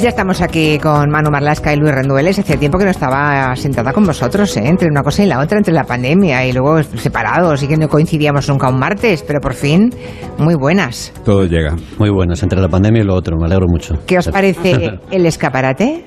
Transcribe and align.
Pues 0.00 0.04
ya 0.06 0.16
estamos 0.16 0.40
aquí 0.40 0.78
con 0.78 1.10
Manu 1.10 1.30
Marlasca 1.30 1.74
y 1.74 1.76
Luis 1.76 1.92
Rendueles. 1.94 2.38
Hacía 2.38 2.56
tiempo 2.56 2.78
que 2.78 2.86
no 2.86 2.90
estaba 2.90 3.54
sentada 3.54 3.92
con 3.92 4.06
vosotros, 4.06 4.56
¿eh? 4.56 4.62
entre 4.64 4.88
una 4.88 5.02
cosa 5.02 5.24
y 5.24 5.26
la 5.26 5.40
otra, 5.40 5.58
entre 5.58 5.74
la 5.74 5.84
pandemia 5.84 6.46
y 6.46 6.54
luego 6.54 6.82
separados 6.82 7.62
y 7.62 7.68
que 7.68 7.76
no 7.76 7.86
coincidíamos 7.86 8.48
nunca 8.48 8.70
un 8.70 8.78
martes, 8.78 9.22
pero 9.22 9.40
por 9.42 9.52
fin, 9.52 9.90
muy 10.38 10.54
buenas. 10.54 11.12
Todo 11.22 11.44
llega. 11.44 11.76
Muy 11.98 12.08
buenas, 12.08 12.42
entre 12.42 12.62
la 12.62 12.68
pandemia 12.70 13.02
y 13.02 13.04
lo 13.04 13.14
otro, 13.14 13.36
me 13.36 13.44
alegro 13.44 13.66
mucho. 13.68 13.94
¿Qué 14.06 14.16
os 14.16 14.28
parece 14.28 15.00
el 15.10 15.26
escaparate? 15.26 16.06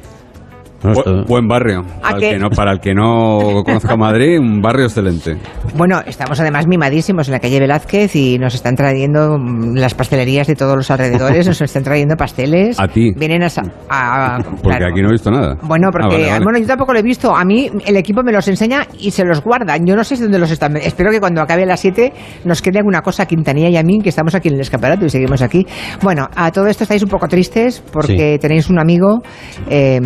Bu 0.84 1.24
buen 1.28 1.48
barrio. 1.48 1.84
Para 2.02 2.18
el, 2.18 2.22
que 2.22 2.40
no, 2.40 2.50
para 2.50 2.72
el 2.74 2.80
que 2.80 2.94
no 2.94 3.64
conozca 3.66 3.96
Madrid, 3.96 4.38
un 4.38 4.62
barrio 4.62 4.86
excelente. 4.86 5.38
Bueno, 5.76 6.02
estamos 6.06 6.40
además 6.40 6.68
mimadísimos 6.68 7.28
en 7.28 7.34
la 7.34 7.40
calle 7.40 7.60
Velázquez 7.60 8.16
y 8.16 8.38
nos 8.38 8.54
están 8.54 8.76
trayendo 8.76 9.38
mm, 9.38 9.76
las 9.76 9.94
pastelerías 9.94 10.48
de 10.48 10.56
todos 10.56 10.76
los 10.76 10.92
alrededores, 10.92 11.48
nos 11.48 11.62
están 11.62 11.84
trayendo 11.84 12.16
pasteles. 12.16 12.80
A 12.80 12.88
ti. 12.88 13.14
Vienen 13.16 13.44
a... 13.44 13.48
a 13.90 14.40
porque 14.62 14.86
aquí 14.86 15.02
no 15.02 15.10
he 15.10 15.14
visto 15.14 15.32
nada. 15.32 15.58
Bueno, 15.64 15.90
porque 15.92 16.30
ah, 16.30 16.40
bueno, 16.44 16.60
yo 16.60 16.68
tampoco 16.68 16.94
lo 16.94 17.00
he 17.00 17.04
visto. 17.04 17.36
A 17.36 17.46
mí 17.46 17.70
el 17.86 17.96
equipo 17.96 18.22
me 18.24 18.32
los 18.32 18.48
enseña 18.48 18.86
y 19.00 19.12
se 19.12 19.24
los 19.24 19.42
guardan. 19.42 19.86
Yo 19.86 19.96
no 19.96 20.04
sé 20.04 20.18
dónde 20.18 20.40
los 20.40 20.52
están. 20.52 20.76
Espero 20.78 21.12
que 21.12 21.20
cuando 21.20 21.42
acabe 21.42 21.66
las 21.66 21.80
7 21.80 22.14
nos 22.46 22.62
quede 22.62 22.80
alguna 22.80 23.02
cosa 23.02 23.24
a 23.24 23.26
Quintanilla 23.26 23.70
y 23.70 23.78
a 23.78 23.84
mí, 23.84 24.00
que 24.02 24.10
estamos 24.10 24.36
aquí 24.36 24.50
en 24.50 24.56
el 24.56 24.62
escaparate 24.62 25.06
y 25.06 25.10
seguimos 25.10 25.42
aquí. 25.42 25.66
Bueno, 26.02 26.28
a 26.36 26.52
todo 26.52 26.68
esto 26.68 26.84
estáis 26.84 27.04
un 27.04 27.10
poco 27.10 27.28
tristes 27.28 27.82
porque 27.92 28.38
tenéis 28.40 28.70
un 28.70 28.80
amigo 28.80 29.22
eh, 29.70 30.00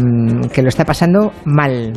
que 0.54 0.62
lo 0.62 0.67
está 0.70 0.86
pasando 0.86 1.32
mal. 1.46 1.94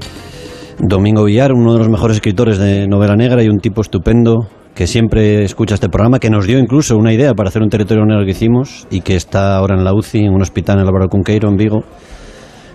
Domingo 0.79 1.25
Villar, 1.25 1.53
uno 1.53 1.75
de 1.75 1.79
los 1.79 1.89
mejores 1.89 2.17
escritores 2.17 2.59
de 2.59 2.89
novela 2.89 3.15
negra 3.15 3.43
y 3.43 3.49
un 3.49 3.59
tipo 3.59 3.83
estupendo 3.83 4.49
que 4.75 4.87
siempre 4.87 5.45
escucha 5.45 5.75
este 5.75 5.89
programa, 5.89 6.19
que 6.19 6.31
nos 6.31 6.47
dio 6.47 6.59
incluso 6.59 6.97
una 6.97 7.13
idea 7.13 7.35
para 7.35 7.49
hacer 7.49 7.63
un 7.63 7.69
territorio 7.69 8.05
negro 8.07 8.25
que 8.25 8.31
hicimos 8.31 8.87
y 8.91 9.03
que 9.03 9.15
está 9.17 9.57
ahora 9.57 9.77
en 9.77 9.85
la 9.85 9.93
UCI, 9.93 10.21
en 10.21 10.33
un 10.33 10.43
hospital 10.43 10.77
en 10.77 10.83
el 10.83 10.89
Álvaro 10.89 11.09
Cunqueiro, 11.09 11.49
en 11.51 11.57
Vigo, 11.57 11.81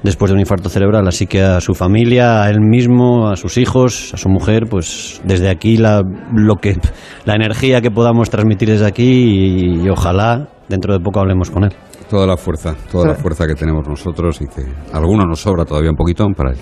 después 0.04 0.30
de 0.30 0.36
un 0.36 0.40
infarto 0.40 0.70
cerebral. 0.70 1.08
Así 1.08 1.26
que 1.26 1.42
a 1.42 1.60
su 1.62 1.74
familia, 1.74 2.44
a 2.44 2.50
él 2.52 2.60
mismo, 2.62 3.28
a 3.28 3.36
sus 3.38 3.58
hijos, 3.58 4.14
a 4.14 4.18
su 4.18 4.30
mujer, 4.30 4.68
pues 4.70 5.20
desde 5.24 5.50
aquí 5.50 5.78
la, 5.78 6.04
lo 6.34 6.58
que, 6.58 6.78
la 7.26 7.34
energía 7.34 7.82
que 7.82 7.90
podamos 7.90 8.30
transmitir 8.30 8.70
desde 8.70 8.86
aquí 8.86 9.82
y 9.84 9.90
ojalá 9.90 10.48
dentro 10.70 10.94
de 10.94 11.00
poco 11.00 11.22
hablemos 11.22 11.50
con 11.50 11.64
él. 11.64 11.72
Toda 12.10 12.28
la 12.28 12.38
fuerza, 12.38 12.76
toda 12.92 13.08
la 13.08 13.16
fuerza 13.16 13.48
que 13.48 13.56
tenemos 13.56 13.88
nosotros 13.88 14.40
y 14.42 14.46
que 14.46 14.64
alguno 14.94 15.26
nos 15.26 15.40
sobra 15.40 15.66
todavía 15.66 15.90
un 15.90 15.96
poquito 15.96 16.26
para 16.36 16.52
él. 16.52 16.58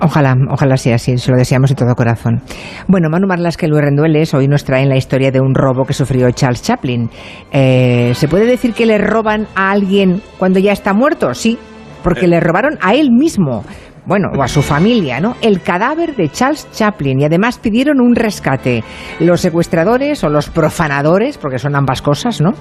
Ojalá, 0.00 0.36
ojalá 0.50 0.76
sea 0.76 0.96
así, 0.96 1.16
se 1.16 1.30
lo 1.30 1.38
deseamos 1.38 1.70
de 1.70 1.76
todo 1.76 1.94
corazón. 1.94 2.42
Bueno, 2.86 3.08
Manu 3.10 3.26
Marlasque 3.26 3.66
y 3.66 3.68
Luis 3.68 3.82
Rendueles 3.82 4.32
hoy 4.34 4.46
nos 4.46 4.62
traen 4.64 4.88
la 4.88 4.96
historia 4.96 5.32
de 5.32 5.40
un 5.40 5.54
robo 5.54 5.84
que 5.84 5.94
sufrió 5.94 6.30
Charles 6.30 6.62
Chaplin. 6.62 7.08
Eh, 7.50 8.12
¿Se 8.14 8.28
puede 8.28 8.46
decir 8.46 8.74
que 8.74 8.86
le 8.86 8.98
roban 8.98 9.48
a 9.54 9.70
alguien 9.70 10.22
cuando 10.38 10.58
ya 10.58 10.72
está 10.72 10.92
muerto? 10.92 11.34
Sí, 11.34 11.58
porque 12.04 12.26
eh. 12.26 12.28
le 12.28 12.40
robaron 12.40 12.78
a 12.82 12.94
él 12.94 13.10
mismo 13.10 13.64
bueno, 14.06 14.28
o 14.36 14.42
a 14.42 14.48
su 14.48 14.62
familia, 14.62 15.20
¿no? 15.20 15.36
El 15.42 15.60
cadáver 15.60 16.14
de 16.14 16.28
Charles 16.30 16.68
Chaplin 16.72 17.20
y 17.20 17.24
además 17.24 17.58
pidieron 17.58 18.00
un 18.00 18.14
rescate. 18.14 18.84
Los 19.20 19.40
secuestradores 19.40 20.22
o 20.24 20.28
los 20.28 20.48
profanadores, 20.48 21.38
porque 21.38 21.58
son 21.58 21.74
ambas 21.74 22.02
cosas, 22.02 22.40
¿no? 22.40 22.52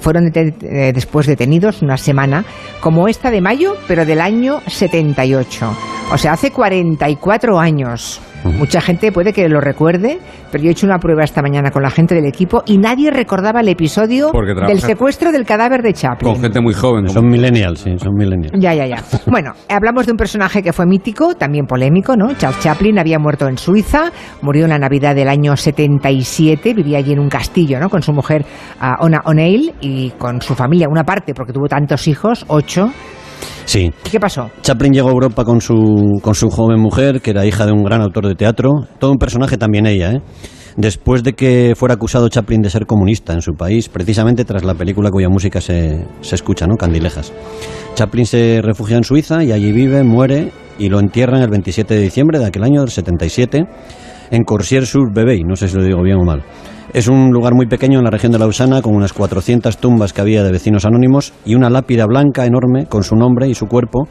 Fueron 0.00 0.32
eh, 0.34 0.92
después 0.94 1.26
detenidos 1.26 1.82
una 1.82 1.96
semana, 1.96 2.44
como 2.80 3.06
esta 3.08 3.30
de 3.30 3.40
mayo, 3.40 3.76
pero 3.86 4.06
del 4.06 4.20
año 4.20 4.60
78. 4.66 5.70
O 6.12 6.18
sea, 6.18 6.32
hace 6.32 6.50
44 6.50 7.58
años. 7.58 8.20
Mucha 8.44 8.82
gente 8.82 9.10
puede 9.10 9.32
que 9.32 9.48
lo 9.48 9.58
recuerde, 9.60 10.18
pero 10.52 10.62
yo 10.62 10.68
he 10.68 10.72
hecho 10.72 10.86
una 10.86 10.98
prueba 10.98 11.24
esta 11.24 11.40
mañana 11.40 11.70
con 11.70 11.82
la 11.82 11.90
gente 11.90 12.14
del 12.14 12.26
equipo 12.26 12.62
y 12.66 12.76
nadie 12.76 13.10
recordaba 13.10 13.60
el 13.60 13.68
episodio 13.68 14.30
del 14.66 14.80
secuestro 14.80 15.32
del 15.32 15.46
cadáver 15.46 15.82
de 15.82 15.94
Chaplin. 15.94 16.30
Con 16.30 16.42
gente 16.42 16.60
muy 16.60 16.74
joven. 16.74 17.08
Son 17.08 17.26
millennials, 17.26 17.80
sí, 17.80 17.98
son 17.98 18.12
millennials. 18.14 18.52
Ya, 18.60 18.74
ya, 18.74 18.86
ya. 18.86 19.02
bueno, 19.26 19.52
hablamos 19.68 20.04
de 20.04 20.12
un 20.12 20.18
personaje 20.18 20.62
que 20.62 20.74
fue 20.74 20.84
mítico, 20.84 21.34
también 21.34 21.64
polémico, 21.64 22.16
¿no? 22.16 22.34
Charles 22.34 22.60
Chaplin 22.60 22.98
había 22.98 23.18
muerto 23.18 23.48
en 23.48 23.56
Suiza, 23.56 24.12
murió 24.42 24.64
en 24.64 24.70
la 24.70 24.78
Navidad 24.78 25.14
del 25.14 25.28
año 25.28 25.56
77, 25.56 26.74
vivía 26.74 26.98
allí 26.98 27.12
en 27.12 27.20
un 27.20 27.30
castillo, 27.30 27.80
¿no? 27.80 27.88
Con 27.88 28.02
su 28.02 28.12
mujer 28.12 28.44
uh, 28.80 29.04
Ona 29.04 29.22
O'Neill 29.24 29.72
y 29.80 30.10
con 30.10 30.42
su 30.42 30.54
familia, 30.54 30.86
una 30.90 31.04
parte, 31.04 31.32
porque 31.32 31.54
tuvo 31.54 31.66
tantos 31.66 32.06
hijos, 32.06 32.44
ocho 32.48 32.90
Sí. 33.64 33.90
¿Qué 34.10 34.20
pasó? 34.20 34.50
Chaplin 34.62 34.92
llegó 34.92 35.08
a 35.08 35.12
Europa 35.12 35.44
con 35.44 35.60
su, 35.60 36.18
con 36.22 36.34
su 36.34 36.48
joven 36.48 36.80
mujer, 36.80 37.20
que 37.20 37.30
era 37.30 37.46
hija 37.46 37.66
de 37.66 37.72
un 37.72 37.82
gran 37.82 38.02
autor 38.02 38.26
de 38.26 38.34
teatro. 38.34 38.72
Todo 38.98 39.10
un 39.10 39.18
personaje 39.18 39.56
también 39.56 39.86
ella, 39.86 40.12
¿eh? 40.12 40.20
Después 40.76 41.22
de 41.22 41.34
que 41.34 41.74
fuera 41.76 41.94
acusado 41.94 42.28
Chaplin 42.28 42.60
de 42.60 42.68
ser 42.68 42.84
comunista 42.84 43.32
en 43.32 43.42
su 43.42 43.52
país, 43.52 43.88
precisamente 43.88 44.44
tras 44.44 44.64
la 44.64 44.74
película 44.74 45.10
cuya 45.10 45.28
música 45.28 45.60
se, 45.60 46.04
se 46.20 46.34
escucha, 46.34 46.66
¿no? 46.66 46.74
Candilejas. 46.76 47.32
Chaplin 47.94 48.26
se 48.26 48.60
refugia 48.60 48.96
en 48.96 49.04
Suiza 49.04 49.44
y 49.44 49.52
allí 49.52 49.70
vive, 49.70 50.02
muere 50.02 50.50
y 50.78 50.88
lo 50.88 50.98
entierran 50.98 51.42
el 51.42 51.50
27 51.50 51.94
de 51.94 52.00
diciembre 52.00 52.40
de 52.40 52.46
aquel 52.46 52.64
año 52.64 52.80
del 52.80 52.90
77 52.90 53.64
en 54.30 54.42
Corsier-sur-Bebey, 54.42 55.42
no 55.44 55.54
sé 55.54 55.68
si 55.68 55.76
lo 55.76 55.84
digo 55.84 56.02
bien 56.02 56.16
o 56.16 56.24
mal. 56.24 56.42
Es 56.94 57.08
un 57.08 57.32
lugar 57.32 57.54
muy 57.56 57.66
pequeño 57.66 57.98
en 57.98 58.04
la 58.04 58.10
región 58.12 58.30
de 58.30 58.38
Lausana, 58.38 58.80
con 58.80 58.94
unas 58.94 59.12
400 59.12 59.78
tumbas 59.78 60.12
que 60.12 60.20
había 60.20 60.44
de 60.44 60.52
vecinos 60.52 60.84
anónimos 60.84 61.32
y 61.44 61.56
una 61.56 61.68
lápida 61.68 62.06
blanca 62.06 62.46
enorme 62.46 62.86
con 62.86 63.02
su 63.02 63.16
nombre 63.16 63.48
y 63.48 63.54
su 63.56 63.66
cuerpo 63.66 64.06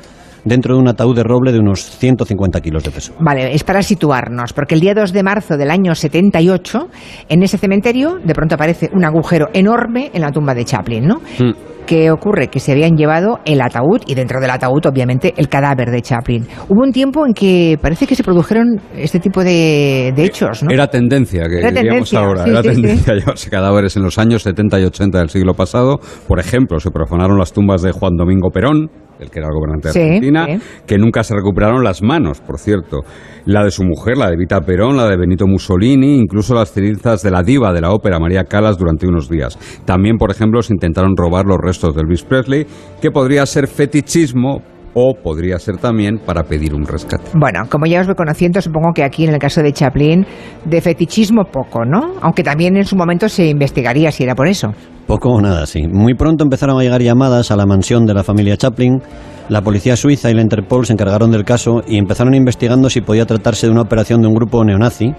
dentro 0.46 0.76
de 0.76 0.82
un 0.82 0.88
ataúd 0.88 1.16
de 1.16 1.24
roble 1.24 1.52
de 1.52 1.60
unos 1.60 1.82
150 1.98 2.62
kilos 2.62 2.84
de 2.84 2.92
peso. 2.92 3.14
Vale, 3.20 3.54
es 3.54 3.64
para 3.64 3.82
situarnos, 3.82 4.54
porque 4.54 4.76
el 4.76 4.82
día 4.82 4.94
2 4.94 5.14
de 5.14 5.24
marzo 5.24 5.58
del 5.58 5.72
año 5.72 5.96
78, 5.96 6.88
en 7.30 7.44
ese 7.44 7.58
cementerio, 7.58 8.20
de 8.24 8.34
pronto 8.34 8.56
aparece 8.56 8.90
un 8.94 9.06
agujero 9.06 9.48
enorme 9.54 10.12
en 10.14 10.22
la 10.22 10.32
tumba 10.32 10.54
de 10.54 10.66
Chaplin, 10.66 11.06
¿no? 11.06 11.16
Mm. 11.40 11.74
¿Qué 11.86 12.12
ocurre? 12.12 12.48
Que 12.48 12.62
se 12.62 12.72
habían 12.72 12.96
llevado 12.96 13.40
el 13.46 13.62
ataúd 13.62 14.02
y 14.08 14.16
dentro 14.16 14.40
del 14.40 14.50
ataúd, 14.52 14.86
obviamente, 14.86 15.34
el 15.36 15.50
cadáver 15.50 15.92
de 15.92 16.02
Chaplin. 16.02 16.48
Hubo 16.70 16.82
un 16.82 16.94
tiempo 16.94 17.26
en 17.26 17.34
que 17.34 17.78
parece 17.82 18.08
que 18.08 18.16
se 18.16 18.24
produjeron 18.24 18.80
este 18.96 19.20
tipo 19.20 19.44
de, 19.44 20.14
hechos, 20.16 20.64
¿no? 20.64 20.72
Era 20.72 20.88
tendencia, 20.88 21.44
que 21.44 21.72
diríamos 21.72 22.14
ahora. 22.14 22.46
era 22.46 22.62
tendencia 22.62 23.14
llevarse 23.16 23.50
cadáveres 23.50 23.98
en 23.98 24.04
los 24.04 24.18
años 24.18 24.44
70 24.44 24.80
y 24.80 24.84
80 24.86 25.20
del 25.20 25.30
siglo 25.30 25.54
pasado. 25.56 26.00
Por 26.28 26.40
ejemplo, 26.40 26.80
se 26.80 26.90
profanaron 26.90 27.38
las 27.38 27.52
tumbas 27.52 27.82
de 27.82 27.92
Juan 27.92 28.16
Domingo 28.16 28.50
Perón, 28.50 28.90
el 29.24 29.32
que 29.32 29.40
era 29.40 29.48
el 29.48 29.56
gobernante 29.56 29.92
de 29.92 30.06
Argentina, 30.06 30.48
que 30.86 30.98
nunca 30.98 31.24
se 31.24 31.36
recuperaron 31.36 31.84
las 31.84 32.02
manos, 32.02 32.42
por 32.42 32.60
cierto. 32.60 33.02
La 33.46 33.64
de 33.64 33.72
su 33.72 33.84
mujer, 33.84 34.18
la 34.18 34.30
de 34.30 34.38
Vita 34.38 34.62
Perón, 34.62 34.96
la 34.96 35.08
de 35.08 35.18
Benito 35.18 35.48
Mussolini, 35.48 36.18
incluso 36.18 36.54
las 36.54 36.72
cenizas 36.72 37.22
de 37.24 37.32
la 37.32 37.44
diva 37.44 37.74
de 37.74 37.82
la 37.82 37.92
ópera 37.92 38.20
María 38.20 38.46
Callas 38.46 38.78
durante 38.78 39.08
unos 39.08 39.30
días. 39.30 39.58
También, 39.86 40.18
por 40.18 40.32
ejemplo, 40.32 40.62
se 40.62 40.74
intentaron 40.74 41.18
robar 41.18 41.46
los 41.46 41.58
restos 41.58 41.96
de 41.96 42.02
Elvis 42.02 42.24
Presley, 42.24 42.66
que 43.02 43.12
podría 43.12 43.46
ser 43.46 43.68
fetichismo 43.68 44.62
o 44.94 45.14
podría 45.14 45.58
ser 45.60 45.78
también 45.78 46.20
para 46.20 46.44
pedir 46.44 46.74
un 46.74 46.86
rescate. 46.86 47.32
Bueno, 47.34 47.62
como 47.70 47.86
ya 47.86 48.02
os 48.02 48.08
voy 48.08 48.16
conociendo, 48.16 48.62
supongo 48.62 48.92
que 48.94 49.04
aquí 49.04 49.26
en 49.26 49.34
el 49.34 49.40
caso 49.40 49.62
de 49.62 49.74
Chaplin, 49.74 50.26
de 50.66 50.82
fetichismo 50.82 51.46
poco, 51.46 51.86
¿no? 51.86 52.14
Aunque 52.22 52.44
también 52.44 52.78
en 52.78 52.86
su 52.86 52.96
momento 52.96 53.28
se 53.30 53.48
investigaría 53.48 54.12
si 54.12 54.24
era 54.24 54.36
por 54.36 54.48
eso. 54.48 54.74
Poco 55.08 55.30
o 55.30 55.42
nada, 55.42 55.66
sí. 55.66 55.82
Muy 55.88 56.14
pronto 56.14 56.44
empezaron 56.44 56.80
a 56.80 56.84
llegar 56.84 57.02
llamadas 57.02 57.52
a 57.52 57.56
la 57.56 57.66
mansión 57.66 58.06
de 58.06 58.14
la 58.14 58.24
familia 58.24 58.56
Chaplin. 58.56 59.02
La 59.50 59.62
policía 59.62 59.98
suiza 59.98 60.32
y 60.32 60.34
la 60.34 60.42
Interpol 60.42 60.86
se 60.86 60.94
encargaron 60.94 61.32
del 61.32 61.44
caso 61.44 61.82
y 61.86 61.98
empezaron 61.98 62.34
investigando 62.34 62.90
si 62.90 63.02
podía 63.02 63.26
tratarse 63.26 63.68
de 63.68 63.74
una 63.74 63.82
operación 63.82 64.22
de 64.22 64.28
un 64.28 64.34
grupo 64.34 64.64
neonazi. 64.64 65.14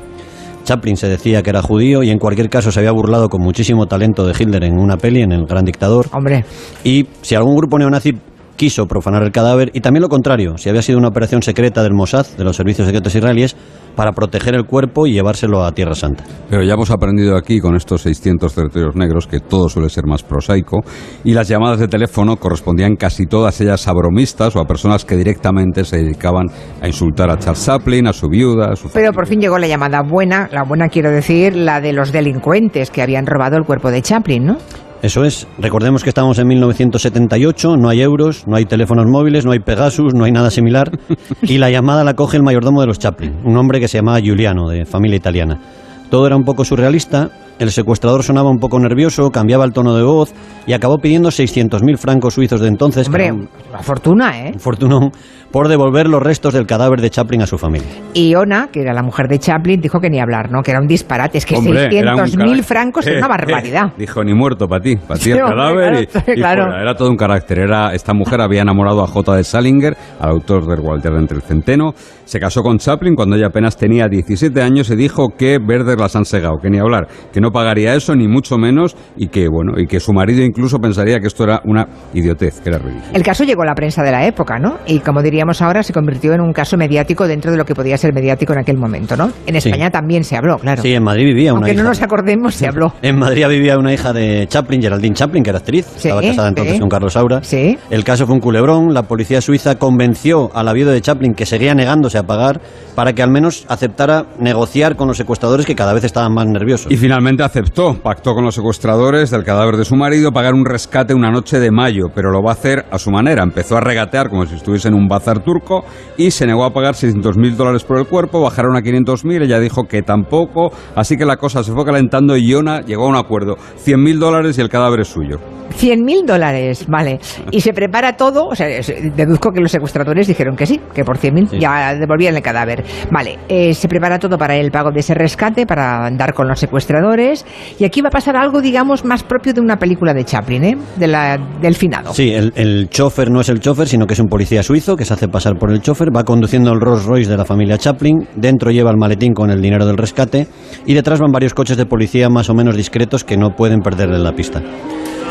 Chaplin 0.65 0.97
se 0.97 1.09
decía 1.09 1.43
que 1.43 1.51
era 1.51 1.61
judío 1.61 2.03
y 2.03 2.11
en 2.11 2.19
cualquier 2.19 2.49
caso 2.49 2.73
se 2.73 2.81
había 2.81 2.93
burlado 2.93 3.29
con 3.29 3.43
muchísimo 3.43 3.87
talento 3.87 4.27
de 4.27 4.33
Hitler 4.33 4.65
en 4.65 4.79
una 4.79 4.97
peli, 4.97 5.21
en 5.21 5.33
El 5.33 5.45
Gran 5.45 5.65
Dictador. 5.67 6.07
Hombre. 6.13 6.45
Y 6.85 7.07
si 7.21 7.35
algún 7.35 7.55
grupo 7.55 7.79
neonazi 7.79 8.15
quiso 8.57 8.87
profanar 8.87 9.23
el 9.23 9.33
cadáver 9.33 9.71
y 9.75 9.81
también 9.81 10.03
lo 10.03 10.09
contrario, 10.09 10.57
si 10.57 10.69
había 10.69 10.83
sido 10.83 10.99
una 10.99 11.09
operación 11.09 11.43
secreta 11.43 11.83
del 11.83 11.95
Mossad, 11.95 12.27
de 12.37 12.45
los 12.45 12.57
servicios 12.57 12.87
secretos 12.87 13.15
israelíes, 13.15 13.57
para 13.95 14.13
proteger 14.13 14.55
el 14.55 14.65
cuerpo 14.65 15.07
y 15.07 15.13
llevárselo 15.13 15.65
a 15.65 15.73
Tierra 15.73 15.95
Santa. 15.95 16.25
Pero 16.51 16.63
ya 16.63 16.75
hemos 16.75 16.91
aprendido 16.91 17.37
aquí 17.37 17.61
con 17.61 17.77
estos 17.77 18.03
600 18.03 18.53
territorios 18.53 18.97
negros 18.97 19.27
que 19.27 19.41
todo 19.41 19.69
suele 19.69 19.89
ser 19.89 20.05
más 20.07 20.23
prosaico 20.23 20.81
y 21.23 21.33
las 21.33 21.49
llamadas 21.49 21.79
de 21.79 21.89
teléfono 21.89 22.37
correspondían 22.37 22.97
casi 22.97 23.27
todas 23.27 23.61
ellas 23.61 23.87
a 23.87 23.93
bromistas 23.93 24.57
o 24.57 24.61
a 24.61 24.65
personas 24.65 25.05
que 25.05 25.17
directamente 25.17 25.85
se 25.85 25.99
dedicaban 25.99 26.47
a 26.83 26.87
insultar 26.87 27.31
a 27.31 27.39
Charles 27.39 27.65
Chaplin, 27.65 28.09
a 28.09 28.13
su 28.13 28.29
viuda, 28.29 28.73
a 28.73 28.77
su 28.77 28.89
Pero 28.91 29.13
por 29.13 29.27
fin 29.27 29.41
llegó 29.41 29.59
la 29.59 29.69
llamada 29.69 30.03
buena, 30.03 30.49
la 30.53 30.65
buena 30.65 30.89
quiero 30.89 31.11
decir, 31.11 31.57
la 31.57 31.81
de 31.81 31.93
los 31.93 32.13
delincuentes 32.13 32.91
que 32.91 33.03
habían 33.03 33.27
robado 33.27 33.57
el 33.57 33.65
cuerpo 33.65 33.91
de 33.91 34.03
Chaplin, 34.03 34.45
¿no? 34.45 34.57
Eso 35.05 35.23
es. 35.23 35.47
Recordemos 35.59 36.03
que 36.03 36.09
estamos 36.09 36.39
en 36.39 36.47
1978, 36.49 37.77
no 37.77 37.91
hay 37.91 38.01
euros, 38.01 38.47
no 38.47 38.57
hay 38.57 38.65
teléfonos 38.65 39.05
móviles, 39.05 39.45
no 39.45 39.53
hay 39.53 39.59
Pegasus, 39.59 40.15
no 40.15 40.25
hay 40.25 40.33
nada 40.33 40.51
similar. 40.51 40.99
Y 41.43 41.59
la 41.59 41.69
llamada 41.69 42.05
la 42.05 42.15
coge 42.15 42.39
el 42.39 42.43
mayordomo 42.43 42.81
de 42.81 42.87
los 42.87 42.99
Chaplin, 42.99 43.43
un 43.45 43.55
hombre 43.59 43.81
que 43.81 43.87
se 43.87 43.99
llamaba 43.99 44.19
Giuliano, 44.21 44.71
de 44.71 44.87
familia 44.87 45.19
italiana. 45.19 45.61
Todo 46.09 46.27
era 46.27 46.37
un 46.37 46.45
poco 46.45 46.65
surrealista 46.65 47.29
el 47.59 47.71
secuestrador 47.71 48.23
sonaba 48.23 48.51
un 48.51 48.59
poco 48.59 48.79
nervioso, 48.79 49.31
cambiaba 49.31 49.65
el 49.65 49.73
tono 49.73 49.95
de 49.95 50.03
voz 50.03 50.33
y 50.67 50.73
acabó 50.73 50.99
pidiendo 50.99 51.29
600.000 51.29 51.97
francos 51.97 52.35
suizos 52.35 52.61
de 52.61 52.69
entonces. 52.69 53.07
Hombre, 53.07 53.33
una 53.33 53.83
fortuna, 53.83 54.47
¿eh? 54.47 54.55
Fortunón 54.59 55.11
por 55.55 55.69
devolver 55.69 56.09
los 56.09 56.21
restos 56.21 56.53
del 56.53 56.67
cadáver 56.67 57.01
de 57.01 57.11
Chaplin 57.11 57.43
a 57.43 57.47
su 57.47 57.59
familia. 57.59 57.87
Y 58.13 58.35
Ona, 58.35 58.71
que 58.73 58.81
era 58.81 58.93
la 58.93 59.05
mujer 59.05 59.29
de 59.29 59.39
Chaplin, 59.39 59.81
dijo 59.81 60.01
que 60.01 60.11
ni 60.11 60.19
hablar, 60.19 60.51
¿no? 60.51 60.63
Que 60.65 60.73
era 60.73 60.81
un 60.81 60.89
disparate, 60.89 61.39
es 61.39 61.47
que 61.47 61.55
600.000 61.55 62.63
francos 62.65 63.07
es 63.07 63.19
una 63.19 63.29
barbaridad. 63.29 63.93
dijo, 63.97 64.25
ni 64.25 64.35
muerto 64.35 64.67
para 64.67 64.83
ti, 64.83 64.97
para 64.97 65.21
ti 65.21 65.31
el 65.31 65.39
cadáver 65.39 66.03
y, 66.03 66.35
claro. 66.35 66.75
Era 66.75 66.97
todo 66.97 67.09
un 67.09 67.17
carácter. 67.17 67.61
Era, 67.61 67.95
esta 67.95 68.13
mujer 68.15 68.41
había 68.41 68.63
enamorado 68.63 69.05
a 69.05 69.07
J. 69.07 69.37
de 69.37 69.45
Salinger, 69.45 69.97
al 70.19 70.31
autor 70.31 70.67
del 70.67 70.81
Walter 70.81 71.13
entre 71.13 71.37
el 71.37 71.43
Centeno, 71.45 71.95
se 72.25 72.41
casó 72.41 72.63
con 72.63 72.79
Chaplin 72.79 73.15
cuando 73.15 73.37
ella 73.37 73.47
apenas 73.47 73.77
tenía 73.77 74.09
17 74.09 74.61
años 74.61 74.91
y 74.91 74.97
dijo 74.97 75.29
que 75.39 75.59
verdes 75.65 75.97
las 75.97 76.17
han 76.17 76.25
segado, 76.25 76.57
que 76.61 76.69
ni 76.69 76.81
hablar, 76.81 77.07
que 77.33 77.41
no 77.45 77.51
pagaría 77.51 77.95
eso 77.95 78.17
ni 78.17 78.27
mucho 78.27 78.57
menos 78.57 78.97
y 79.17 79.29
que 79.29 79.49
bueno, 79.49 79.75
y 79.77 79.87
que 79.87 80.01
su 80.01 80.15
marido 80.15 80.43
incluso 80.43 80.79
pensaría 80.79 81.21
que 81.21 81.27
esto 81.27 81.45
era 81.45 81.61
una 81.67 81.87
idiotez, 82.15 82.59
que 82.61 82.71
era 82.71 82.79
ridículo. 82.79 83.13
El 83.13 83.23
caso 83.23 83.45
llegó 83.45 83.63
a 83.63 83.67
la 83.67 83.75
prensa 83.75 84.03
de 84.03 84.11
la 84.11 84.27
época, 84.27 84.59
¿no? 84.59 84.79
Y 84.87 85.01
como 85.01 85.21
diríamos 85.21 85.61
ahora, 85.61 85.83
se 85.83 85.93
convirtió 85.93 86.33
en 86.33 86.41
un 86.41 86.55
caso 86.55 86.79
mediático 86.79 87.29
dentro 87.29 87.51
de 87.51 87.59
lo 87.59 87.67
que 87.67 87.75
podía 87.75 87.99
ser 87.99 88.15
mediático 88.15 88.55
en 88.55 88.61
aquel 88.61 88.79
momento, 88.79 89.15
¿no? 89.15 89.31
En 89.47 89.57
España 89.57 89.91
también 89.91 90.25
se 90.25 90.37
habló, 90.37 90.57
claro. 90.57 90.81
Sí, 90.81 90.95
en 90.95 91.03
Madrid 91.03 91.27
vivía 91.27 91.53
una 91.53 91.67
Aunque 91.67 91.75
no 91.75 91.87
nos 91.87 92.01
acordemos, 92.01 92.55
se 92.55 92.67
habló. 92.67 92.95
En 93.03 93.19
Madrid 93.19 93.47
vivía 93.47 93.77
una 93.77 93.93
hija 93.93 94.15
de 94.15 94.47
Chaplin, 94.49 94.81
Geraldine 94.81 95.15
Chaplin, 95.15 95.43
que 95.43 95.51
era 95.51 95.59
actriz, 95.59 95.87
estaba 95.97 96.23
casada 96.23 96.49
entonces 96.49 96.81
con 96.81 96.89
Carlos 96.89 97.13
Saura. 97.13 97.43
Sí. 97.43 97.77
El 97.91 98.05
caso 98.05 98.25
fue 98.25 98.35
un 98.35 98.41
culebrón, 98.41 98.95
la 98.95 99.03
policía 99.03 99.43
suiza 99.43 99.75
convenció 99.75 100.51
a 100.55 100.63
la 100.63 100.73
viuda 100.73 100.93
de 100.93 101.03
Chaplin 101.03 101.35
que 101.35 101.45
seguía 101.45 101.75
negándose 101.75 102.17
a 102.17 102.23
pagar 102.23 102.63
para 102.95 103.13
que 103.13 103.23
al 103.23 103.31
menos 103.31 103.67
aceptara 103.69 104.25
negociar 104.39 104.97
con 104.97 105.09
los 105.09 105.19
secuestradores 105.19 105.67
que 105.67 105.75
cada 105.75 105.93
vez 105.93 106.05
estaban 106.05 106.33
más 106.33 106.47
nerviosos. 106.47 106.91
Y 106.91 106.97
finalmente 106.97 107.34
aceptó, 107.43 107.95
pactó 107.95 108.35
con 108.35 108.45
los 108.45 108.55
secuestradores 108.55 109.31
del 109.31 109.43
cadáver 109.43 109.77
de 109.77 109.85
su 109.85 109.97
marido 109.97 110.31
pagar 110.31 110.55
un 110.55 110.65
rescate 110.65 111.15
una 111.15 111.31
noche 111.31 111.59
de 111.59 111.71
mayo, 111.71 112.07
pero 112.15 112.31
lo 112.31 112.43
va 112.43 112.51
a 112.51 112.55
hacer 112.55 112.85
a 112.91 112.99
su 112.99 113.11
manera. 113.11 113.43
Empezó 113.43 113.77
a 113.77 113.81
regatear 113.81 114.29
como 114.29 114.47
si 114.47 114.55
estuviese 114.55 114.89
en 114.89 114.95
un 114.95 115.09
bazar 115.09 115.43
turco 115.43 115.85
y 116.17 116.31
se 116.31 116.47
negó 116.47 116.65
a 116.65 116.73
pagar 116.73 116.95
600.000 116.95 117.57
dólares 117.57 117.85
por 117.85 117.99
el 117.99 118.07
cuerpo, 118.07 118.41
bajaron 118.41 118.77
a 118.77 118.81
500.000, 118.81 119.43
ella 119.43 119.59
dijo 119.59 119.85
que 119.85 120.03
tampoco, 120.03 120.71
así 120.95 121.17
que 121.17 121.25
la 121.25 121.37
cosa 121.37 121.65
se 121.65 121.73
fue 121.73 121.85
calentando 121.85 122.37
y 122.37 122.47
Iona 122.47 122.83
llegó 122.83 123.07
a 123.07 123.09
un 123.09 123.17
acuerdo, 123.17 123.57
100.000 123.57 124.19
dólares 124.19 124.59
y 124.59 124.61
el 124.61 124.69
cadáver 124.69 125.01
es 125.01 125.09
suyo. 125.09 125.41
100.000 125.71 126.25
dólares, 126.25 126.87
vale. 126.89 127.19
Y 127.51 127.61
se 127.61 127.73
prepara 127.73 128.17
todo, 128.17 128.47
o 128.47 128.55
sea, 128.55 128.67
deduzco 128.67 129.51
que 129.53 129.61
los 129.61 129.71
secuestradores 129.71 130.27
dijeron 130.27 130.57
que 130.57 130.67
sí, 130.67 130.81
que 130.95 131.05
por 131.05 131.19
100.000 131.19 131.59
ya 131.59 131.95
devolvían 131.95 132.37
el 132.37 132.43
cadáver. 132.43 132.85
Vale, 133.11 133.39
eh, 133.49 133.75
se 133.75 133.89
prepara 133.89 134.19
todo 134.19 134.39
para 134.39 134.57
el 134.57 134.71
pago 134.71 134.91
de 134.91 135.01
ese 135.01 135.15
rescate, 135.15 135.67
para 135.67 136.07
andar 136.07 136.35
con 136.35 136.49
los 136.49 136.59
secuestradores. 136.59 137.45
Y 137.79 137.85
aquí 137.85 138.01
va 138.01 138.09
a 138.09 138.13
pasar 138.13 138.37
algo, 138.37 138.61
digamos, 138.61 139.05
más 139.05 139.23
propio 139.23 139.53
de 139.53 139.61
una 139.61 139.79
película 139.79 140.15
de 140.15 140.25
Chaplin, 140.25 140.65
¿eh? 140.65 140.77
De 140.97 141.07
la, 141.07 141.39
del 141.61 141.75
finado. 141.75 142.15
Sí, 142.15 142.33
el, 142.33 142.53
el 142.57 142.89
chofer 142.89 143.31
no 143.31 143.41
es 143.41 143.49
el 143.49 143.61
chofer, 143.61 143.89
sino 143.89 144.07
que 144.07 144.15
es 144.15 144.21
un 144.21 144.29
policía 144.29 144.63
suizo 144.63 144.97
que 144.97 145.05
se 145.05 145.15
hace 145.15 145.29
pasar 145.29 145.57
por 145.59 145.71
el 145.71 145.81
chofer, 145.81 146.15
va 146.15 146.25
conduciendo 146.25 146.73
el 146.73 146.81
Rolls 146.81 147.05
Royce 147.05 147.31
de 147.31 147.37
la 147.37 147.45
familia 147.45 147.79
Chaplin, 147.79 148.29
dentro 148.37 148.71
lleva 148.71 148.91
el 148.91 148.97
maletín 148.97 149.33
con 149.33 149.51
el 149.51 149.61
dinero 149.61 149.87
del 149.87 149.97
rescate 149.97 150.47
y 150.87 150.95
detrás 150.95 151.21
van 151.21 151.33
varios 151.33 151.55
coches 151.55 151.77
de 151.77 151.87
policía 151.87 152.29
más 152.29 152.51
o 152.51 152.55
menos 152.55 152.77
discretos 152.77 153.25
que 153.25 153.37
no 153.37 153.55
pueden 153.55 153.81
perderle 153.81 154.19
la 154.19 154.33
pista. 154.33 154.63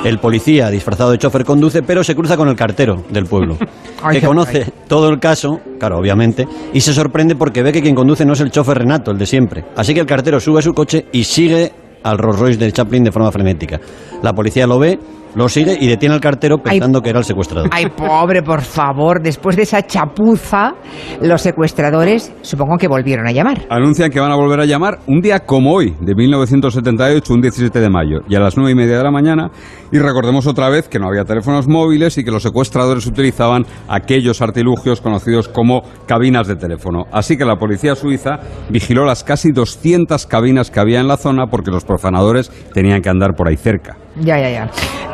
El 0.03 0.19
policía, 0.19 0.69
disfrazado 0.69 1.11
de 1.11 1.17
chofer, 1.17 1.45
conduce, 1.45 1.81
pero 1.81 2.03
se 2.03 2.15
cruza 2.15 2.35
con 2.35 2.49
el 2.49 2.55
cartero 2.55 3.03
del 3.09 3.25
pueblo, 3.25 3.57
que 4.11 4.21
conoce 4.21 4.71
todo 4.87 5.09
el 5.09 5.19
caso, 5.19 5.59
claro, 5.79 5.97
obviamente, 5.97 6.45
y 6.73 6.81
se 6.81 6.93
sorprende 6.93 7.35
porque 7.35 7.63
ve 7.63 7.71
que 7.71 7.81
quien 7.81 7.95
conduce 7.95 8.25
no 8.25 8.33
es 8.33 8.41
el 8.41 8.51
chofer 8.51 8.79
Renato, 8.79 9.11
el 9.11 9.17
de 9.17 9.25
siempre. 9.25 9.63
Así 9.75 9.93
que 9.93 10.01
el 10.01 10.05
cartero 10.05 10.39
sube 10.39 10.59
a 10.59 10.61
su 10.61 10.73
coche 10.73 11.05
y 11.11 11.23
sigue 11.23 11.71
al 12.03 12.17
Rolls 12.17 12.39
Royce 12.39 12.59
de 12.59 12.71
Chaplin 12.71 13.03
de 13.03 13.11
forma 13.11 13.31
frenética. 13.31 13.79
La 14.21 14.33
policía 14.33 14.67
lo 14.67 14.79
ve 14.79 14.99
lo 15.35 15.49
sigue 15.49 15.75
y 15.79 15.87
detiene 15.87 16.13
al 16.13 16.21
cartero 16.21 16.59
pensando 16.59 17.01
que 17.01 17.09
era 17.09 17.19
el 17.19 17.25
secuestrador. 17.25 17.69
Ay, 17.71 17.87
pobre, 17.87 18.43
por 18.43 18.61
favor. 18.61 19.21
Después 19.21 19.55
de 19.55 19.63
esa 19.63 19.81
chapuza, 19.81 20.75
los 21.21 21.41
secuestradores 21.41 22.31
supongo 22.41 22.77
que 22.77 22.87
volvieron 22.87 23.27
a 23.27 23.31
llamar. 23.31 23.65
Anuncian 23.69 24.11
que 24.11 24.19
van 24.19 24.31
a 24.31 24.35
volver 24.35 24.59
a 24.59 24.65
llamar 24.65 24.99
un 25.07 25.21
día 25.21 25.39
como 25.39 25.73
hoy, 25.73 25.95
de 25.99 26.13
1978, 26.13 27.33
un 27.33 27.41
17 27.41 27.79
de 27.79 27.89
mayo, 27.89 28.19
y 28.29 28.35
a 28.35 28.39
las 28.39 28.57
9 28.57 28.71
y 28.71 28.75
media 28.75 28.97
de 28.97 29.03
la 29.03 29.11
mañana. 29.11 29.49
Y 29.91 29.97
recordemos 29.97 30.45
otra 30.45 30.69
vez 30.69 30.87
que 30.87 30.99
no 30.99 31.07
había 31.07 31.23
teléfonos 31.23 31.67
móviles 31.67 32.17
y 32.17 32.23
que 32.23 32.31
los 32.31 32.43
secuestradores 32.43 33.05
utilizaban 33.07 33.65
aquellos 33.87 34.41
artilugios 34.41 35.01
conocidos 35.01 35.47
como 35.47 35.81
cabinas 36.05 36.47
de 36.47 36.55
teléfono. 36.55 37.05
Así 37.11 37.37
que 37.37 37.45
la 37.45 37.55
policía 37.55 37.95
suiza 37.95 38.39
vigiló 38.69 39.05
las 39.05 39.23
casi 39.23 39.51
200 39.51 40.27
cabinas 40.27 40.69
que 40.69 40.79
había 40.79 40.99
en 40.99 41.07
la 41.07 41.17
zona 41.17 41.47
porque 41.47 41.71
los 41.71 41.85
profanadores 41.93 42.49
tenían 42.73 43.01
que 43.01 43.09
andar 43.09 43.35
por 43.35 43.47
ahí 43.47 43.55
cerca. 43.55 43.95
Ya, 44.15 44.39
ya, 44.39 44.49
ya. 44.49 44.69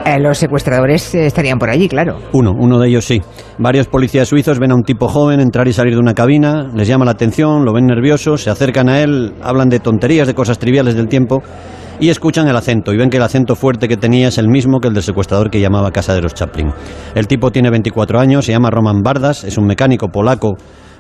Eh, 0.06 0.20
los 0.20 0.38
secuestradores 0.38 1.14
eh, 1.14 1.26
estarían 1.26 1.60
por 1.60 1.70
allí, 1.70 1.90
claro. 1.90 2.18
Uno, 2.32 2.54
uno 2.58 2.80
de 2.80 2.88
ellos 2.88 3.06
sí. 3.06 3.22
Varios 3.58 3.88
policías 3.88 4.30
suizos 4.30 4.60
ven 4.60 4.72
a 4.72 4.76
un 4.76 4.84
tipo 4.84 5.10
joven 5.10 5.42
entrar 5.42 5.68
y 5.68 5.74
salir 5.74 5.94
de 5.94 6.00
una 6.00 6.14
cabina, 6.14 6.70
les 6.74 6.88
llama 6.88 7.04
la 7.04 7.12
atención, 7.12 7.66
lo 7.66 7.74
ven 7.74 7.86
nervioso, 7.86 8.38
se 8.38 8.50
acercan 8.50 8.88
a 8.88 9.02
él, 9.02 9.34
hablan 9.42 9.68
de 9.68 9.80
tonterías, 9.80 10.26
de 10.26 10.34
cosas 10.34 10.58
triviales 10.58 10.96
del 10.96 11.10
tiempo 11.10 11.44
y 12.00 12.10
escuchan 12.10 12.48
el 12.48 12.56
acento 12.56 12.94
y 12.94 12.98
ven 12.98 13.10
que 13.10 13.18
el 13.18 13.24
acento 13.24 13.56
fuerte 13.56 13.90
que 13.90 13.98
tenía 13.98 14.30
es 14.30 14.38
el 14.38 14.48
mismo 14.48 14.80
que 14.80 14.88
el 14.88 14.94
del 14.94 15.04
secuestrador 15.04 15.50
que 15.50 15.60
llamaba 15.60 15.92
Casa 15.92 16.14
de 16.14 16.22
los 16.22 16.34
Chaplin. 16.34 16.72
El 17.14 17.28
tipo 17.28 17.52
tiene 17.52 17.70
24 17.70 18.20
años, 18.22 18.46
se 18.46 18.54
llama 18.54 18.70
Roman 18.70 19.02
Bardas, 19.04 19.44
es 19.44 19.58
un 19.58 19.66
mecánico 19.66 20.08
polaco 20.08 20.56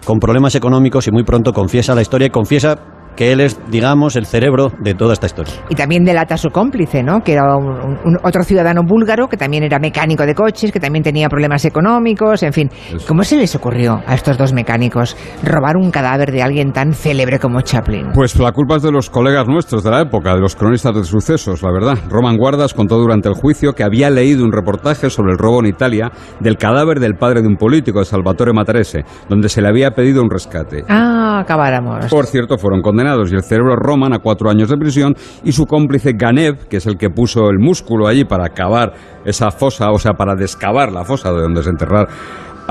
con 0.05 0.19
problemas 0.19 0.55
económicos 0.55 1.07
y 1.07 1.11
muy 1.11 1.23
pronto 1.23 1.53
confiesa 1.53 1.95
la 1.95 2.01
historia 2.01 2.27
y 2.27 2.31
confiesa 2.31 2.98
que 3.19 3.33
él 3.33 3.41
es, 3.41 3.59
digamos, 3.69 4.15
el 4.15 4.25
cerebro 4.25 4.71
de 4.79 4.93
toda 4.93 5.11
esta 5.11 5.25
historia. 5.25 5.53
Y 5.67 5.75
también 5.75 6.05
delata 6.05 6.35
a 6.35 6.37
su 6.37 6.51
cómplice, 6.51 7.03
¿no? 7.03 7.19
Que 7.19 7.33
era 7.33 7.57
un, 7.57 8.17
otro 8.23 8.43
ciudadano 8.43 8.83
búlgaro 8.87 9.27
que 9.27 9.35
también 9.35 9.61
era 9.63 9.77
mecánico 9.77 10.25
de 10.25 10.33
coches, 10.33 10.71
que 10.71 10.79
también 10.79 11.03
tenía 11.03 11.27
problemas 11.27 11.65
económicos, 11.65 12.43
en 12.43 12.53
fin. 12.53 12.69
¿Cómo 13.05 13.23
se 13.25 13.35
les 13.35 13.53
ocurrió 13.55 13.99
a 14.07 14.15
estos 14.15 14.37
dos 14.37 14.53
mecánicos 14.53 15.17
robar 15.43 15.75
un 15.75 15.91
cadáver 15.91 16.31
de 16.31 16.41
alguien 16.41 16.71
tan 16.71 16.93
célebre 16.93 17.39
como 17.39 17.59
Chaplin? 17.59 18.13
Pues 18.13 18.39
la 18.39 18.53
culpa 18.53 18.77
es 18.77 18.83
de 18.83 18.91
los 18.93 19.09
colegas 19.09 19.49
nuestros 19.49 19.83
de 19.83 19.91
la 19.91 19.99
época, 19.99 20.33
de 20.35 20.39
los 20.39 20.55
cronistas 20.55 20.95
de 20.95 21.03
sucesos, 21.03 21.61
la 21.61 21.73
verdad. 21.73 21.97
Roman 22.09 22.37
Guardas 22.37 22.73
contó 22.73 22.99
durante 22.99 23.27
el 23.27 23.35
juicio 23.35 23.73
que 23.73 23.83
había 23.83 24.09
leído 24.09 24.45
un 24.45 24.53
reportaje 24.53 25.09
sobre 25.09 25.33
el 25.33 25.37
robo 25.37 25.59
en 25.59 25.65
Italia 25.65 26.09
del 26.39 26.55
cadáver 26.55 27.01
del 27.01 27.15
padre 27.15 27.41
de 27.41 27.49
un 27.49 27.57
político, 27.57 27.99
de 27.99 28.05
Salvatore 28.05 28.53
Matarese, 28.53 29.03
donde 29.27 29.49
se 29.49 29.61
le 29.61 29.67
había 29.67 29.91
pedido 29.91 30.23
un 30.23 30.29
rescate. 30.29 30.85
Ah, 30.87 31.39
acabáramos. 31.41 32.05
Por 32.05 32.25
cierto, 32.25 32.57
fueron 32.57 32.81
condenados 32.81 33.08
y 33.31 33.35
el 33.35 33.43
cerebro 33.43 33.75
Roman 33.75 34.13
a 34.13 34.19
cuatro 34.19 34.49
años 34.49 34.69
de 34.69 34.77
prisión 34.77 35.15
y 35.43 35.51
su 35.51 35.65
cómplice 35.65 36.13
Ganev, 36.13 36.67
que 36.67 36.77
es 36.77 36.85
el 36.85 36.97
que 36.97 37.09
puso 37.09 37.49
el 37.49 37.59
músculo 37.59 38.07
allí 38.07 38.23
para 38.23 38.45
acabar 38.45 38.93
esa 39.25 39.51
fosa, 39.51 39.91
o 39.91 39.97
sea, 39.97 40.13
para 40.13 40.35
descavar 40.35 40.91
la 40.91 41.03
fosa 41.03 41.31
de 41.31 41.41
donde 41.41 41.63
se 41.63 41.69
enterrar 41.69 42.07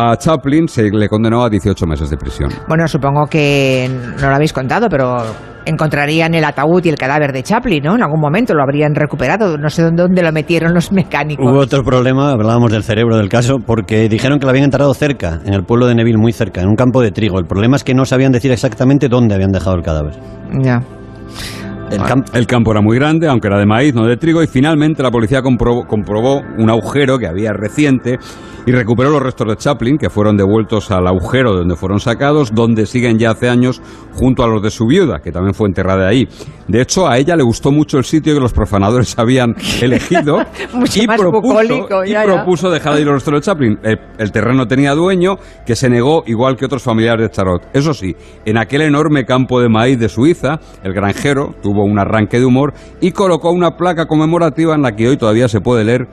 a 0.01 0.17
Chaplin 0.17 0.69
se 0.69 0.91
le 0.91 1.09
condenó 1.09 1.43
a 1.43 1.51
18 1.51 1.85
meses 1.85 2.09
de 2.09 2.17
prisión. 2.17 2.51
Bueno, 2.69 2.87
supongo 2.87 3.27
que 3.27 3.91
no 4.21 4.29
lo 4.29 4.35
habéis 4.37 4.53
contado, 4.53 4.89
pero 4.89 5.25
encontrarían 5.67 6.35
el 6.35 6.45
ataúd 6.45 6.85
y 6.85 6.89
el 6.89 6.95
cadáver 6.95 7.33
de 7.33 7.43
Chaplin, 7.43 7.83
¿no? 7.83 7.97
En 7.97 8.03
algún 8.03 8.21
momento 8.21 8.55
lo 8.55 8.63
habrían 8.63 8.95
recuperado. 8.95 9.59
No 9.59 9.69
sé 9.69 9.91
dónde 9.91 10.23
lo 10.23 10.31
metieron 10.31 10.73
los 10.73 10.93
mecánicos. 10.93 11.45
Hubo 11.45 11.59
otro 11.59 11.83
problema, 11.83 12.31
hablábamos 12.31 12.71
del 12.71 12.85
cerebro 12.85 13.17
del 13.17 13.29
caso, 13.29 13.57
porque 13.59 14.09
dijeron 14.09 14.39
que 14.39 14.47
lo 14.47 14.51
habían 14.51 14.67
enterrado 14.67 14.95
cerca, 14.95 15.41
en 15.45 15.53
el 15.53 15.65
pueblo 15.65 15.89
de 15.89 15.97
Neville, 15.97 16.19
muy 16.19 16.33
cerca, 16.33 16.61
en 16.61 16.69
un 16.69 16.77
campo 16.77 17.03
de 17.03 17.11
trigo. 17.11 17.41
El 17.41 17.47
problema 17.47 17.75
es 17.75 17.83
que 17.83 17.93
no 17.93 18.05
sabían 18.05 18.31
decir 18.31 18.53
exactamente 18.53 19.09
dónde 19.09 19.35
habían 19.35 19.51
dejado 19.51 19.75
el 19.75 19.83
cadáver. 19.83 20.15
Ya. 20.63 20.81
El, 21.91 22.47
campo 22.47 22.73
era 22.73 22.81
muy 22.81 22.99
grande, 22.99 23.29
aunque 23.29 23.49
era 23.49 23.59
de 23.59 23.67
maíz, 23.67 23.95
no 23.95 24.05
de 24.05 24.17
trigo, 24.17 24.43
y 24.43 24.47
finalmente 24.47 25.03
la 25.03 25.11
policía 25.11 25.43
comprobó, 25.43 25.87
comprobó, 25.87 26.43
un 26.59 26.69
agujero 26.69 27.19
que 27.19 27.27
había 27.27 27.53
reciente 27.53 28.19
y 28.67 28.73
recuperó 28.73 29.11
los 29.11 29.23
restos 29.23 29.49
de 29.49 29.57
Chaplin, 29.57 29.97
que 29.97 30.11
fueron 30.11 30.37
devueltos 30.37 30.91
al 30.91 31.07
agujero 31.07 31.55
donde 31.55 31.77
fueron 31.77 32.01
sacados, 32.01 32.55
donde 32.55 32.85
siguen 32.85 33.19
ya 33.19 33.31
hace 33.31 33.49
años 33.49 33.81
junto 34.19 34.43
a 34.43 34.49
los 34.49 34.61
de 34.61 34.71
su 34.71 34.87
viuda, 34.87 35.21
que 35.21 35.31
también 35.31 35.55
fue 35.55 35.69
enterrada 35.69 36.09
ahí. 36.09 36.27
De 36.67 36.83
hecho, 36.83 37.07
a 37.07 37.19
ella 37.19 37.37
le 37.37 37.45
gustó 37.45 37.71
mucho 37.71 37.99
el 37.99 38.05
sitio 38.05 38.35
que 38.35 38.41
los 38.41 38.53
profanadores 38.53 39.15
habían 39.19 39.55
elegido 39.81 40.41
y, 40.95 41.07
propuso, 41.07 42.05
y 42.05 42.15
propuso, 42.15 42.71
dejar 42.71 42.95
de 42.95 43.03
ir 43.03 43.07
los 43.07 43.25
de 43.25 43.41
Chaplin. 43.41 43.79
El, 44.19 44.33
terreno 44.33 44.67
tenía 44.67 44.95
dueño 44.95 45.37
que 45.65 45.77
se 45.77 45.89
negó 45.89 46.25
igual 46.27 46.57
que 46.57 46.65
otros 46.65 46.83
familiares 46.83 47.29
de 47.29 47.31
Charot. 47.31 47.63
Eso 47.73 47.95
sí, 47.95 48.17
en 48.45 48.59
aquel 48.59 48.83
enorme 48.83 49.25
campo 49.25 49.61
de 49.61 49.69
maíz 49.69 49.99
de 49.99 50.09
Suiza, 50.09 50.59
el 50.83 50.93
granjero 50.93 51.55
tuvo 51.63 51.85
un 51.85 51.99
arranque 51.99 52.41
de 52.41 52.47
humor 52.47 52.75
y 53.01 53.13
colocó 53.13 53.51
una 53.51 53.77
placa 53.77 54.07
conmemorativa 54.07 54.75
en 54.75 54.83
la 54.83 54.93
que 54.93 55.09
hoy 55.09 55.17
todavía 55.17 55.49
se 55.49 55.61
puede 55.61 55.85
leer 55.85 56.09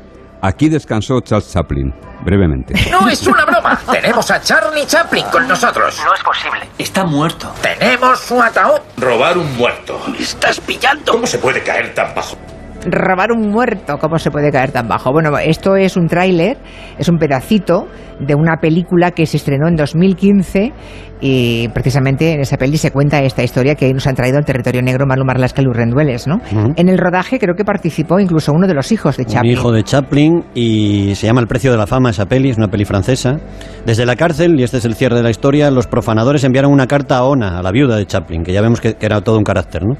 Aquí 0.45 0.69
descansó 0.69 1.21
Charles 1.21 1.51
Chaplin, 1.51 1.91
brevemente. 2.23 2.75
No 2.91 3.09
es 3.09 3.25
una 3.25 3.45
broma. 3.45 3.81
Tenemos 3.91 4.29
a 4.29 4.39
Charlie 4.39 4.85
Chaplin 4.85 5.25
con 5.31 5.47
nosotros. 5.47 5.99
No 6.05 6.13
es 6.13 6.21
posible. 6.21 6.69
Está 6.77 7.03
muerto. 7.03 7.51
Tenemos 7.63 8.19
su 8.19 8.39
ataúd. 8.39 8.79
Robar 8.97 9.39
un 9.39 9.57
muerto. 9.57 9.99
¿Me 10.07 10.19
estás 10.19 10.59
pillando? 10.59 11.13
¿Cómo 11.13 11.25
se 11.25 11.39
puede 11.39 11.63
caer 11.63 11.95
tan 11.95 12.13
bajo? 12.13 12.37
Robar 12.85 13.31
un 13.31 13.49
muerto, 13.49 13.97
¿cómo 13.97 14.17
se 14.17 14.31
puede 14.31 14.51
caer 14.51 14.71
tan 14.71 14.87
bajo? 14.87 15.11
Bueno, 15.11 15.37
esto 15.37 15.75
es 15.75 15.97
un 15.97 16.07
tráiler, 16.07 16.57
es 16.97 17.09
un 17.09 17.17
pedacito 17.17 17.87
de 18.19 18.35
una 18.35 18.57
película 18.57 19.11
que 19.11 19.25
se 19.25 19.37
estrenó 19.37 19.67
en 19.67 19.75
2015 19.75 20.71
y 21.21 21.67
precisamente 21.69 22.33
en 22.33 22.41
esa 22.41 22.57
peli 22.57 22.77
se 22.77 22.91
cuenta 22.91 23.21
esta 23.21 23.43
historia 23.43 23.75
que 23.75 23.91
nos 23.93 24.05
han 24.07 24.15
traído 24.15 24.37
al 24.37 24.45
territorio 24.45 24.81
negro 24.81 25.05
Malu 25.05 25.25
Marlasca 25.25 25.61
y 25.61 25.65
Rendueles, 25.65 26.27
¿no? 26.27 26.39
En 26.75 26.89
el 26.89 26.97
rodaje 26.97 27.39
creo 27.39 27.55
que 27.55 27.63
participó 27.63 28.19
incluso 28.19 28.51
uno 28.53 28.67
de 28.67 28.73
los 28.73 28.91
hijos 28.91 29.17
de 29.17 29.25
Chaplin. 29.25 29.53
Un 29.53 29.57
hijo 29.57 29.71
de 29.71 29.83
Chaplin 29.83 30.43
y 30.53 31.15
se 31.15 31.27
llama 31.27 31.41
El 31.41 31.47
precio 31.47 31.71
de 31.71 31.77
la 31.77 31.87
fama 31.87 32.11
esa 32.11 32.25
peli, 32.25 32.49
es 32.49 32.57
una 32.57 32.67
peli 32.67 32.85
francesa. 32.85 33.37
Desde 33.85 34.05
la 34.05 34.15
cárcel, 34.15 34.59
y 34.59 34.63
este 34.63 34.77
es 34.77 34.85
el 34.85 34.95
cierre 34.95 35.15
de 35.15 35.23
la 35.23 35.29
historia, 35.29 35.71
los 35.71 35.87
profanadores 35.87 36.43
enviaron 36.43 36.71
una 36.71 36.87
carta 36.87 37.17
a 37.17 37.23
Ona, 37.23 37.59
a 37.59 37.63
la 37.63 37.71
viuda 37.71 37.97
de 37.97 38.05
Chaplin, 38.05 38.43
que 38.43 38.53
ya 38.53 38.61
vemos 38.61 38.81
que, 38.81 38.95
que 38.95 39.05
era 39.05 39.21
todo 39.21 39.37
un 39.37 39.43
carácter, 39.43 39.83
¿no? 39.85 39.95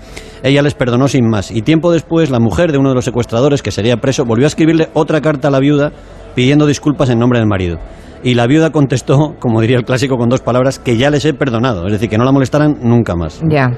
Ella 0.46 0.62
les 0.62 0.76
perdonó 0.76 1.08
sin 1.08 1.28
más 1.28 1.50
y 1.50 1.64
tiempo 1.64 1.92
después 1.92 2.30
la 2.30 2.40
mujer 2.40 2.72
de 2.72 2.78
uno 2.78 2.90
de 2.90 2.96
los 2.96 3.06
secuestradores, 3.06 3.64
que 3.64 3.72
sería 3.72 3.98
preso, 3.98 4.26
volvió 4.26 4.46
a 4.46 4.48
escribirle 4.48 4.90
otra 4.94 5.20
carta 5.20 5.48
a 5.48 5.52
la 5.52 5.60
viuda 5.60 5.92
pidiendo 6.36 6.68
disculpas 6.68 7.10
en 7.10 7.18
nombre 7.18 7.40
del 7.40 7.48
marido. 7.48 7.80
Y 8.26 8.34
la 8.34 8.48
viuda 8.48 8.72
contestó, 8.72 9.36
como 9.40 9.62
diría 9.62 9.78
el 9.78 9.86
clásico 9.86 10.18
con 10.18 10.30
dos 10.30 10.42
palabras, 10.42 10.80
que 10.80 10.98
ya 10.98 11.12
les 11.12 11.24
he 11.26 11.36
perdonado, 11.36 11.86
es 11.86 11.92
decir, 11.92 12.10
que 12.10 12.18
no 12.18 12.26
la 12.26 12.32
molestaran 12.32 12.76
nunca 12.82 13.16
más. 13.16 13.40
Ya. 13.48 13.70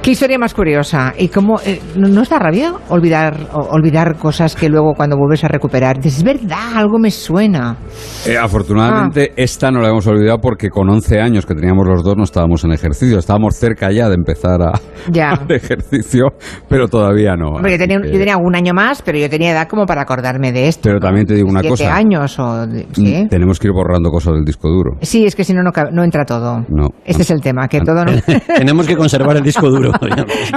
Qué 0.00 0.12
historia 0.12 0.38
más 0.38 0.54
curiosa. 0.54 1.12
¿Y 1.18 1.26
cómo 1.26 1.60
eh, 1.66 1.80
no, 1.96 2.22
es 2.22 2.28
da 2.28 2.38
rabia 2.38 2.72
olvidar 2.88 3.36
olvidar 3.52 4.16
cosas 4.16 4.54
que 4.54 4.68
luego 4.68 4.94
cuando 4.94 5.16
vuelves 5.16 5.42
a 5.42 5.48
recuperar 5.48 5.96
dices, 5.96 6.18
es 6.18 6.22
verdad, 6.22 6.76
algo 6.76 7.00
me 7.00 7.10
suena? 7.10 7.76
Eh, 8.24 8.36
afortunadamente 8.38 9.30
ah. 9.30 9.34
esta 9.36 9.72
no 9.72 9.80
la 9.80 9.88
hemos 9.88 10.06
olvidado 10.06 10.38
porque 10.38 10.68
con 10.70 10.88
11 10.88 11.20
años 11.20 11.44
que 11.44 11.56
teníamos 11.56 11.84
los 11.88 12.04
dos 12.04 12.16
no 12.16 12.22
estábamos 12.22 12.62
en 12.62 12.72
ejercicio, 12.72 13.18
estábamos 13.18 13.56
cerca 13.56 13.90
ya 13.90 14.08
de 14.08 14.14
empezar 14.14 14.62
a, 14.62 14.80
ya. 15.10 15.32
ejercicio, 15.48 16.28
pero 16.68 16.86
todavía 16.86 17.34
no. 17.34 17.60
yo, 17.60 17.76
tenía, 17.76 17.98
yo 18.04 18.18
tenía 18.18 18.36
un 18.36 18.54
año 18.54 18.72
más, 18.72 19.02
pero 19.02 19.18
yo 19.18 19.28
tenía 19.28 19.50
edad 19.50 19.66
como 19.68 19.84
para 19.84 20.02
acordarme 20.02 20.52
de 20.52 20.68
esto. 20.68 20.82
Pero 20.84 21.00
también 21.00 21.26
te 21.26 21.34
digo 21.34 21.48
una 21.48 21.62
cosa. 21.64 21.92
años 21.92 22.38
o... 22.38 22.66
¿sí? 22.92 23.26
Tenemos 23.28 23.58
que 23.58 23.66
ir 23.66 23.72
borrando 23.80 24.10
cosas 24.10 24.34
del 24.34 24.44
disco 24.44 24.68
duro. 24.68 24.96
Sí, 25.00 25.24
es 25.24 25.34
que 25.34 25.44
si 25.44 25.52
no, 25.52 25.62
no, 25.62 26.04
entra 26.04 26.24
todo. 26.24 26.64
No. 26.68 26.88
Este 27.04 27.22
es 27.22 27.30
el 27.30 27.40
tema, 27.40 27.68
que 27.68 27.80
todo 27.80 28.04
no... 28.04 28.12
Tenemos 28.56 28.86
que 28.86 28.96
conservar 28.96 29.36
el 29.36 29.42
disco 29.42 29.68
duro. 29.68 29.92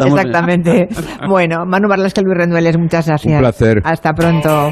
Exactamente. 0.06 0.89
Bueno, 1.27 1.65
Manu 1.65 1.88
Barlasca, 1.88 2.22
Luis 2.22 2.38
Rendueles, 2.38 2.77
muchas 2.77 3.08
gracias. 3.08 3.34
Un 3.34 3.39
placer. 3.39 3.82
Hasta 3.84 4.13
pronto. 4.13 4.72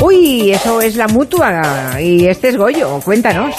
Uy, 0.00 0.52
eso 0.52 0.80
es 0.80 0.94
la 0.94 1.08
mutua 1.08 2.00
y 2.00 2.26
este 2.26 2.50
es 2.50 2.56
Goyo, 2.56 3.00
cuéntanos. 3.04 3.54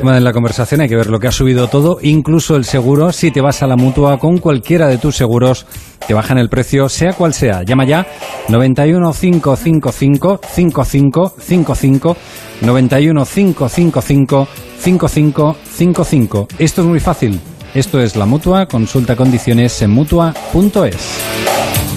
En 0.00 0.24
la 0.24 0.32
conversación 0.32 0.82
hay 0.82 0.88
que 0.88 0.96
ver 0.96 1.08
lo 1.08 1.18
que 1.18 1.28
ha 1.28 1.32
subido 1.32 1.68
todo, 1.68 1.98
incluso 2.02 2.54
el 2.56 2.64
seguro. 2.64 3.12
Si 3.12 3.30
te 3.30 3.40
vas 3.40 3.62
a 3.62 3.66
la 3.66 3.76
mutua 3.76 4.18
con 4.18 4.38
cualquiera 4.38 4.88
de 4.88 4.98
tus 4.98 5.16
seguros, 5.16 5.66
te 6.06 6.12
bajan 6.14 6.36
el 6.38 6.48
precio, 6.50 6.88
sea 6.88 7.14
cual 7.14 7.32
sea. 7.32 7.62
Llama 7.62 7.86
ya 7.86 8.06
91 8.48 9.12
555 9.12 10.40
5555 10.44 12.16
91 12.60 13.24
555 13.24 14.48
5555. 14.78 16.48
Esto 16.58 16.80
es 16.82 16.86
muy 16.86 17.00
fácil. 17.00 17.40
Esto 17.74 18.00
es 18.00 18.16
la 18.16 18.26
mutua. 18.26 18.66
Consulta 18.66 19.16
condiciones 19.16 19.80
en 19.82 19.90
mutua.es. 19.90 21.87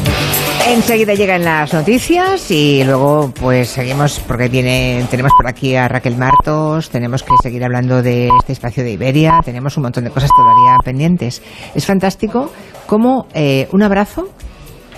Enseguida 0.72 1.13
llegan 1.16 1.44
las 1.44 1.74
noticias 1.74 2.50
y 2.50 2.82
luego 2.86 3.30
pues 3.38 3.68
seguimos 3.68 4.22
porque 4.22 4.48
tiene, 4.48 5.06
tenemos 5.12 5.34
por 5.36 5.46
aquí 5.46 5.75
a 5.75 5.90
Raquel 5.90 6.16
Martos, 6.16 6.90
tenemos 6.90 7.24
que 7.24 7.34
seguir 7.44 7.66
hablando 7.66 8.01
de 8.01 8.30
este 8.40 8.54
espacio 8.54 8.82
de 8.82 8.92
Iberia, 8.92 9.42
tenemos 9.44 9.75
un 9.75 9.84
montón 9.84 10.06
de 10.06 10.12
cosas 10.12 10.30
todavía 10.34 10.78
pendientes. 10.82 11.42
Es 11.75 11.86
fantástico 11.86 12.50
como 12.88 13.28
eh, 13.34 13.68
un 13.74 13.84
abrazo. 13.84 14.30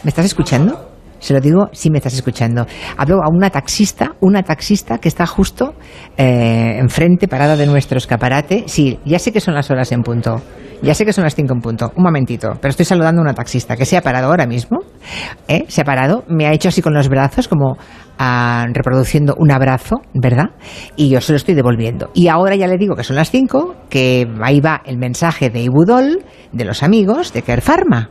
¿Me 0.04 0.10
estás 0.10 0.26
escuchando? 0.26 0.92
Se 1.18 1.34
lo 1.34 1.42
digo 1.42 1.70
si 1.72 1.90
me 1.90 1.98
estás 1.98 2.14
escuchando. 2.14 2.68
Hablo 2.96 3.24
a 3.24 3.30
una 3.30 3.50
taxista, 3.50 4.16
una 4.20 4.44
taxista 4.44 5.00
que 5.00 5.08
está 5.08 5.26
justo 5.26 5.74
eh, 6.18 6.78
enfrente, 6.78 7.28
parada 7.28 7.56
de 7.56 7.66
nuestro 7.66 7.98
escaparate. 7.98 8.66
Sí, 8.68 9.00
ya 9.06 9.18
sé 9.18 9.32
que 9.32 9.42
son 9.42 9.56
las 9.56 9.72
horas 9.72 9.92
en 9.92 10.04
punto. 10.04 10.40
Ya 10.84 10.94
sé 10.94 11.06
que 11.06 11.14
son 11.14 11.24
las 11.24 11.34
5 11.34 11.54
en 11.54 11.62
punto. 11.62 11.94
Un 11.96 12.04
momentito. 12.04 12.58
Pero 12.60 12.70
estoy 12.70 12.86
saludando 12.86 13.22
a 13.22 13.24
una 13.24 13.34
taxista 13.34 13.78
que 13.78 13.86
se 13.86 13.96
ha 13.96 14.02
parado 14.02 14.28
ahora 14.28 14.46
mismo. 14.46 14.80
¿eh? 15.48 15.64
Se 15.70 15.80
ha 15.80 15.86
parado, 15.86 16.26
me 16.28 16.46
ha 16.46 16.52
hecho 16.52 16.68
así 16.68 16.82
con 16.82 16.94
los 16.94 17.08
brazos, 17.08 17.48
como 17.48 17.78
ah, 18.20 18.66
reproduciendo 18.74 19.34
un 19.38 19.50
abrazo, 19.52 20.02
¿verdad? 20.14 20.50
Y 20.98 21.08
yo 21.10 21.22
se 21.22 21.32
lo 21.32 21.38
estoy 21.38 21.56
devolviendo. 21.56 22.10
Y 22.14 22.28
ahora 22.28 22.56
ya 22.56 22.68
le 22.68 22.78
digo 22.78 22.96
que 22.96 23.06
son 23.06 23.16
las 23.16 23.32
5, 23.32 23.76
que 23.90 24.28
ahí 24.42 24.60
va 24.60 24.82
el 24.86 24.98
mensaje 24.98 25.50
de 25.50 25.62
Ibudol, 25.62 26.26
de 26.52 26.66
los 26.66 26.84
amigos 26.84 27.32
de 27.32 27.44
Care 27.44 27.62
Pharma. 27.62 28.10